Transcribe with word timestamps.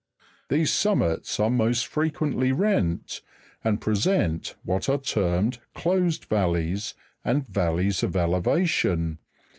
These 0.49 0.71
summits 0.73 1.39
are 1.39 1.51
most 1.51 1.85
frequently 1.85 2.51
rent, 2.51 3.21
and 3.63 3.79
present 3.79 4.55
what 4.63 4.89
are 4.89 4.97
termed 4.97 5.59
dosed 5.79 6.25
valleys, 6.25 6.95
and 7.23 7.45
valleys 7.47 8.01
of 8.01 8.15
elevation 8.15 9.19
(Jig. 9.21 9.47